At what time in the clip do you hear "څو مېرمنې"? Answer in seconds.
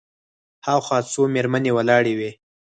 1.11-1.71